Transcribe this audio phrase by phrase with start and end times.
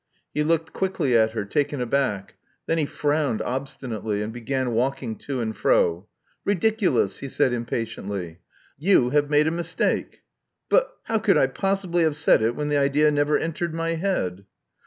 [0.33, 2.33] He looked quickly at her, taken aback.
[2.65, 6.07] Then he frowned obstinately, and began walking to and fro.
[6.43, 8.23] Ridiculous!" he said, impatiently.
[8.23, 8.87] I never said such a thing.
[9.03, 10.21] You have made a mistake."
[10.71, 14.45] But" "How could I possibly have said it when the idea never entered my head?"